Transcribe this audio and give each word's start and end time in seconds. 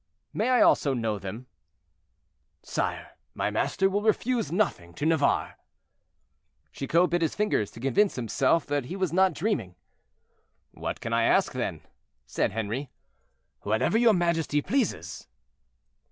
"May 0.33 0.49
I 0.49 0.61
also 0.63 0.95
know 0.95 1.19
them?" 1.19 1.45
"Sire, 2.63 3.11
my 3.35 3.51
master 3.51 3.87
will 3.87 4.01
refuse 4.01 4.51
nothing 4.51 4.95
to 4.95 5.05
Navarre." 5.05 5.59
Chicot 6.71 7.11
bit 7.11 7.21
his 7.21 7.35
fingers 7.35 7.69
to 7.69 7.79
convince 7.79 8.15
himself 8.15 8.65
that 8.65 8.85
he 8.85 8.95
was 8.95 9.13
not 9.13 9.35
dreaming. 9.35 9.75
"What 10.71 11.01
can 11.01 11.13
I 11.13 11.25
ask 11.25 11.51
then?" 11.53 11.81
said 12.25 12.51
Henri. 12.51 12.89
"Whatever 13.61 13.99
your 13.99 14.13
majesty 14.13 14.59
pleases." 14.59 15.27